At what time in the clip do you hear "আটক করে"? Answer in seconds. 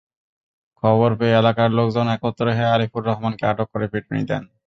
3.47-3.85